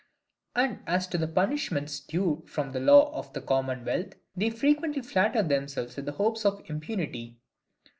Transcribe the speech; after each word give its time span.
And 0.55 0.79
as 0.87 1.05
to 1.09 1.19
the 1.19 1.27
punishments 1.27 1.99
due 1.99 2.43
from 2.47 2.71
the 2.71 2.79
laws 2.79 3.13
of 3.13 3.33
the 3.33 3.41
commonwealth, 3.41 4.15
they 4.35 4.49
frequently 4.49 5.03
flatter 5.03 5.43
themselves 5.43 5.95
with 5.95 6.05
the 6.05 6.13
hopes 6.13 6.43
of 6.43 6.67
impunity. 6.67 7.37